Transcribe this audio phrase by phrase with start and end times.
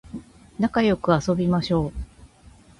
[0.57, 1.93] なかよく遊びましょう